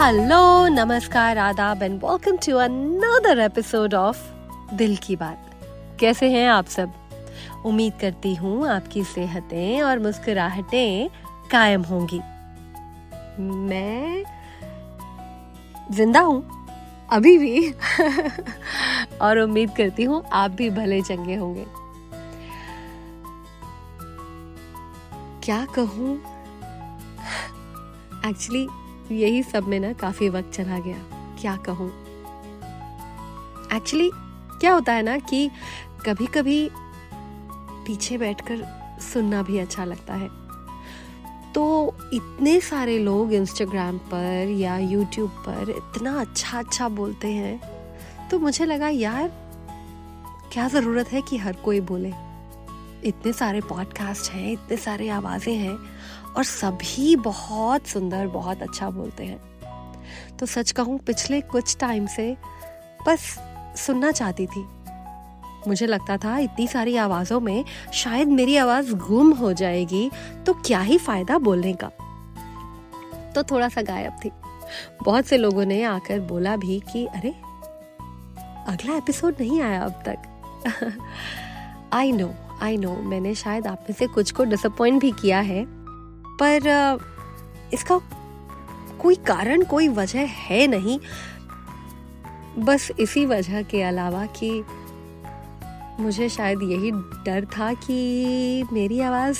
[0.00, 4.18] Hello नमस्कार, आदाब and welcome to another episode of
[4.74, 5.50] Dil Ki Baat.
[6.00, 6.92] कैसे हैं आप सब?
[7.66, 11.08] उम्मीद करती हूँ आपकी सेहतें और मुस्कुराहटें
[11.50, 12.20] कायम होंगी।
[13.40, 14.24] मैं
[15.90, 16.66] ज़िंदा हूँ,
[17.12, 17.74] अभी भी,
[19.20, 21.66] और उम्मीद करती हूँ आप भी भले चंगे होंगे।
[25.44, 26.20] क्या कहूँ?
[28.26, 28.68] एक्चुअली
[29.12, 30.98] यही सब में ना काफ़ी वक्त चला गया।
[31.40, 31.88] क्या कहूँ?
[33.72, 34.10] एक्चुअली
[34.60, 35.50] क्या होता है ना कि
[36.06, 36.70] कभी कभी
[37.86, 38.64] पीछे बैठकर
[39.02, 40.28] सुनना भी अच्छा लगता है।
[41.52, 47.60] तो इतने सारे लोग इंस्टाग्राम पर या यूट्यूब पर इतना अच्छा अच्छा बोलते हैं
[48.28, 49.28] तो मुझे लगा, यार,
[50.52, 52.12] क्या ज़रूरत है कि हर कोई बोले?
[53.04, 55.76] इतने सारे पॉडकास्ट हैं, इतने सारे आवाज़ें हैं
[56.36, 59.50] और सभी बहुत सुंदर, बहुत अच्छा बोलते हैं।
[60.38, 62.36] तो सच कहूँ, पिछले कुछ टाइम से
[63.06, 63.38] बस
[63.76, 64.66] सुनना चाहती थी।
[65.68, 70.10] मुझे लगता था, इतनी सारी आवाज़ों में शायद मेरी आवाज़ गुम हो जाएगी
[70.46, 71.90] तो क्या ही फ़ायदा बोलने का?
[73.34, 74.30] तो थोड़ा सा गायब थी।
[75.02, 77.30] बहुत से लोगों ने आकर बोला भी कि, अरे,
[78.72, 80.18] अगला एपिसोड नहीं आया अब तक?
[81.92, 82.30] आई नो
[82.62, 85.79] आई नो मैंने शायद आप में से कुछ को डिसअपॉइंट भी किया है।
[86.42, 86.98] पर
[87.74, 88.00] इसका
[89.00, 91.00] कोई कारण कोई वजह है नहीं।
[92.58, 94.64] बस इसी वजह के अलावा कि
[96.00, 99.38] मुझे शायद यही डर था कि मेरी आवाज़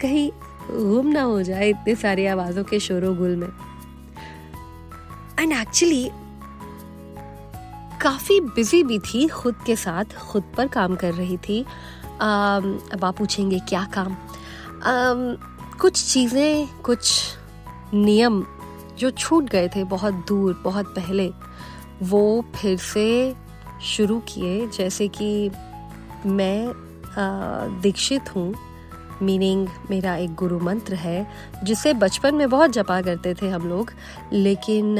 [0.00, 0.30] कहीं
[0.70, 3.48] गुम ना हो जाए इतने सारी आवाज़ों के शोर गुल में।
[5.40, 6.10] एंड एक्चुअली
[8.02, 11.62] काफ़ी बिज़ी भी थी खुद के साथ खुद पर काम कर रही थी।
[12.20, 14.16] अब आप पूछेंगे क्या काम?
[14.82, 15.51] um,
[15.82, 17.22] कुछ चीज़ें, कुछ
[17.94, 18.44] नियम
[18.98, 21.28] जो छूट गए थे बहुत दूर, बहुत पहले,
[22.02, 23.34] वो फिर से
[23.86, 25.50] शुरू किए। जैसे कि
[26.28, 26.72] मैं
[27.82, 28.54] दीक्षित हूँ
[29.22, 31.26] मीनिंग मेरा एक गुरु मंत्र है,
[31.64, 33.90] जिसे बचपन में बहुत जपा करते थे हम लोग,
[34.32, 34.96] लेकिन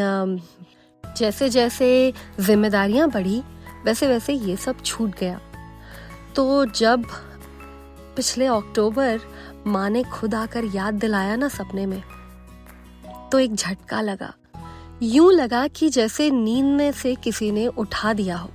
[1.04, 3.42] जैसे जैसे जिम्मेदारियाँ बढ़ी
[3.84, 5.40] वैसे वैसे ये सब छूट गया।
[6.36, 7.04] तो जब
[8.16, 9.20] पिछले अक्टूबर
[9.66, 12.02] माँ ने खुद आकर याद दिलाया ना सपने में।
[13.32, 14.34] तो एक झटका लगा।
[15.02, 18.50] यूँ लगा कि जैसे नींद में से किसी ने उठा दिया हो।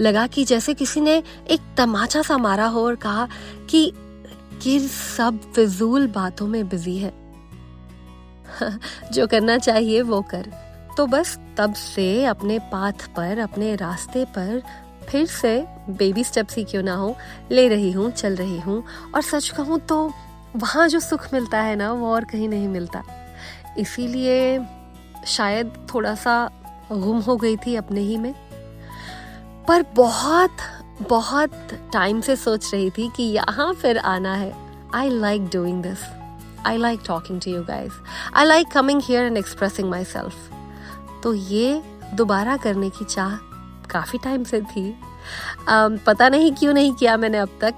[0.00, 3.28] लगा कि जैसे किसी ने एक तमाचा सा मारा हो और कहा
[3.70, 3.92] कि
[4.62, 7.12] कि सब फिजूल बातों में बिज़ी है।
[9.12, 14.62] जो करना चाहिए वो कर। तो बस तब से अपने पाथ पर, अपने रास्ते पर
[15.10, 17.16] फिर से बेबी स्टेप्स ही क्यों ना हो?
[17.50, 18.82] ले रही हूँ, चल रही हूँ।
[19.14, 20.12] और सच कहूँ तो
[20.56, 23.02] वहाँ जो सुख मिलता है ना, वो और कहीं नहीं मिलता।
[23.78, 24.66] इसीलिए
[25.26, 26.50] शायद थोड़ा सा
[26.92, 28.34] गुम हो गई थी अपने ही में।
[29.68, 30.56] पर बहुत
[31.10, 34.52] बहुत टाइम से सोच रही थी कि यहाँ फिर आना है।
[34.94, 35.98] I like doing this
[36.66, 37.92] I like talking to you guys
[38.34, 41.82] I like coming here and expressing myself तो ये
[42.14, 43.36] दोबारा करने की चाह
[43.90, 44.92] काफ़ी टाइम से थी।
[45.70, 47.74] um, पता नहीं क्यों नहीं किया मैंने अब तक।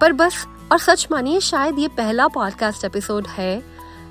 [0.00, 3.62] पर बस और सच मानिए शायद ये पहला पॉडकास्ट एपिसोड है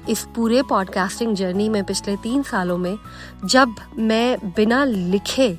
[0.09, 2.98] इस पूरे पॉडकास्टिंग जर्नी में पिछले तीन सालों में
[3.46, 5.50] जब मैं बिना लिखे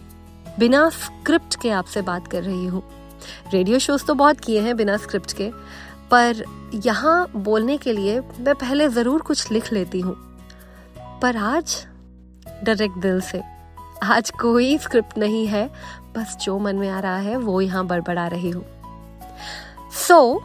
[0.59, 2.83] बिना स्क्रिप्ट के आपसे बात कर रही हूँ।
[3.53, 5.51] रेडियो शोज़ तो बहुत किए हैं बिना स्क्रिप्ट के
[6.11, 6.45] पर
[6.85, 10.15] यहाँ बोलने के लिए मैं पहले ज़रूर कुछ लिख लेती हूँ।
[11.23, 11.87] पर आज
[12.65, 13.54] डायरेक्ट दिल से।
[14.03, 15.71] आज कोई स्क्रिप्ट नहीं है
[16.17, 18.65] बस जो मन में आ रहा है वो यहाँ बड़बड़ा रही हूँ।
[19.93, 20.45] सो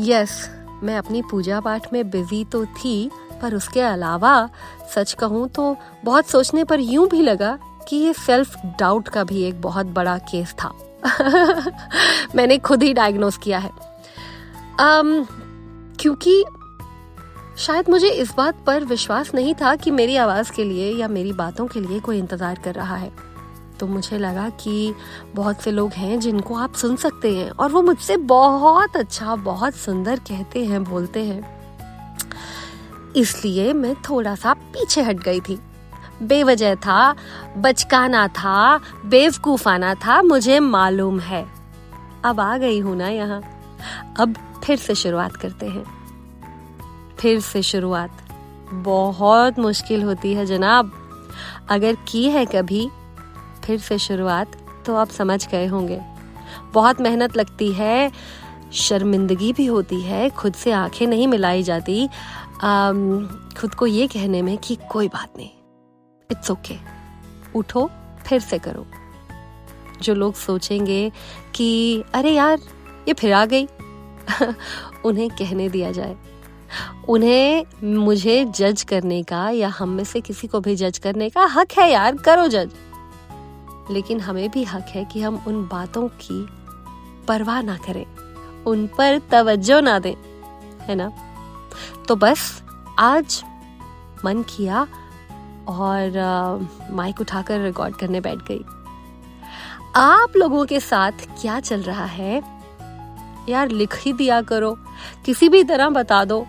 [0.00, 0.50] यस
[0.82, 3.10] मैं अपनी पूजा पाठ में बिज़ी तो थी
[3.42, 4.50] पर उसके अलावा
[4.94, 7.58] सच कहूँ तो बहुत सोचने पर यूँ भी लगा
[7.88, 10.72] कि ये सेल्फ डाउट का भी एक बहुत बड़ा केस था।
[12.34, 13.70] मैंने खुद ही डायग्नोस किया है।
[14.80, 15.26] Um,
[16.00, 16.44] क्योंकि
[17.58, 21.32] शायद मुझे इस बात पर विश्वास नहीं था कि मेरी आवाज़ के लिए या मेरी
[21.32, 23.10] बातों के लिए कोई इंतज़ार कर रहा है।
[23.80, 24.94] तो मुझे लगा कि
[25.34, 29.74] बहुत से लोग हैं जिनको आप सुन सकते हैं और वो मुझसे बहुत अच्छा बहुत
[29.74, 31.58] सुंदर कहते हैं, बोलते हैं।
[33.16, 35.58] इसलिए मैं थोड़ा सा पीछे हट गई थी।
[36.22, 37.14] बेवजह था,
[37.56, 41.46] बचकाना था, बेवकूफाना था, मुझे मालूम है।
[42.24, 43.42] अब आ गई हूँ ना यहाँ।
[44.20, 44.34] अब
[44.64, 45.97] फिर से शुरुआत करते हैं।
[47.20, 48.28] फिर से शुरुआत।
[48.72, 50.92] बहुत मुश्किल होती है जनाब।
[51.68, 52.90] अगर की है कभी,
[53.64, 54.56] फिर से शुरुआत
[54.86, 56.00] तो आप समझ गए होंगे।
[56.74, 58.12] बहुत मेहनत लगती है,
[58.72, 62.08] शर्मिंदगी भी होती है, खुद से आँखें नहीं मिलाई जाती।
[63.60, 65.50] खुद को ये कहने में कि कोई बात नहीं।
[66.30, 66.86] It's okay okay.
[67.54, 67.90] उठो,
[68.26, 68.86] फिर से करो।
[70.02, 71.12] जो लोग सोचेंगे
[71.54, 72.58] कि, अरे यार,
[73.08, 73.68] ये फिर आ गई।
[75.04, 76.16] उन्हें कहने दिया जाए।
[77.08, 81.44] उन्हें मुझे जज करने का या हम में से किसी को भी जज करने का
[81.46, 82.70] हक है यार, करो जज
[83.90, 86.46] लेकिन हमें भी हक है कि हम उन बातों की
[87.28, 88.04] परवाह ना करें,
[88.64, 90.14] उन पर तवज्जो ना दें,
[90.80, 91.10] है ना?
[92.08, 92.62] तो बस,
[92.98, 93.42] आज
[94.24, 94.86] मन किया
[95.68, 98.60] और माइक उठाकर रिकॉर्ड करने बैठ गई।
[99.96, 102.42] आप लोगों के साथ क्या चल रहा है?
[103.48, 104.76] यार लिख ही दिया करो,
[105.24, 106.46] किसी भी तरह बता दो।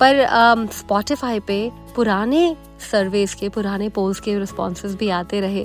[0.00, 2.56] पर स्पॉटिफाई um, पे पुराने
[2.90, 5.62] सर्वेस के पुराने पोल्स के रिस्पॉन्स भी आते रहे।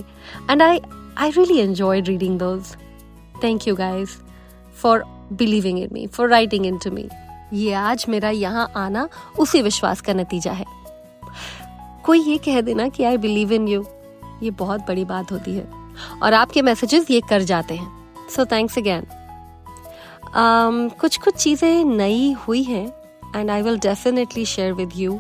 [0.52, 0.80] And I
[1.18, 2.76] I really enjoy reading those
[3.44, 4.10] thank you guys
[4.82, 5.04] for
[5.34, 7.08] believing in me for writing in to me
[7.54, 9.08] ये आज मेरा यहाँ आना
[9.40, 10.66] उसी विश्वास का नतीजा है।
[12.06, 13.86] कोई ये कह देना कि आई बिलीव इन यू
[14.44, 15.68] ये बहुत बड़ी बात होती है।
[16.24, 19.06] और आपके मैसेजेस ये कर जाते हैं। सो थैंक्स अगैन
[21.00, 22.88] कुछ कुछ चीज़ें नई हुई हैं।
[23.36, 25.20] And I will definitely share with you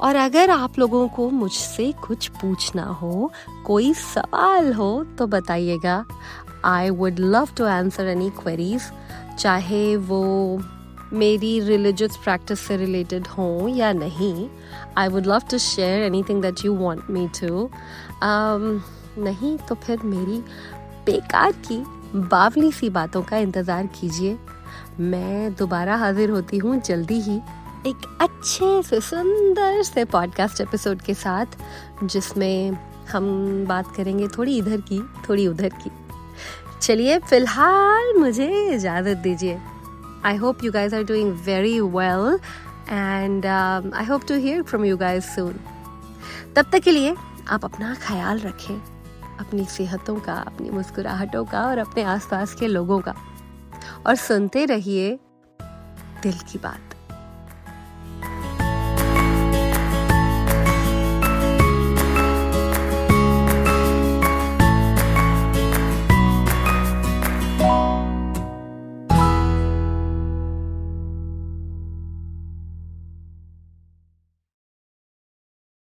[0.00, 3.30] और अगर आप लोगों को मुझसे कुछ पूछना हो,
[3.66, 6.04] कोई सवाल हो तो बताइएगा।
[6.64, 8.90] I would love to answer any queries
[9.38, 10.60] चाहे वो
[11.12, 14.48] मेरी रिलीजियस प्रैक्टिस से रिलेटेड हो या नहीं।
[14.98, 17.68] I would love to share anything that you want me to
[19.18, 20.40] नहीं तो फिर मेरी
[21.06, 21.82] बेकार की,
[22.14, 24.36] बावली सी बातों का इंतज़ार कीजिए।
[25.00, 27.36] मैं दोबारा हाजिर होती हूँ जल्दी ही
[27.86, 31.46] एक अच्छे से सुंदर से पॉडकास्ट एपिसोड के साथ,
[32.04, 32.76] जिसमें
[33.10, 33.26] हम
[33.68, 35.90] बात करेंगे थोड़ी इधर की, थोड़ी उधर की।
[36.82, 39.58] चलिए, फ़िलहाल मुझे इजाज़त दीजिए।
[40.24, 42.38] I hope you guys are doing very well
[42.90, 45.54] and I hope to hear from you guys soon
[46.56, 47.14] तब तक के लिए
[47.48, 48.74] आप अपना ख्याल रखें,
[49.40, 53.14] अपनी सेहतों का, अपनी मुस्कुराहटों का और अपने आसपास के लोगों का।
[54.06, 55.18] और सुनते रहिए
[56.22, 56.87] दिल की बात।